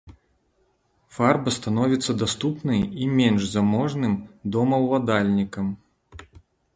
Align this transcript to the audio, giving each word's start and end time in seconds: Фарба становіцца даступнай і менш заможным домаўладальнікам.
Фарба 1.17 1.51
становіцца 1.57 2.11
даступнай 2.21 2.81
і 3.03 3.09
менш 3.19 3.41
заможным 3.51 4.15
домаўладальнікам. 4.57 5.67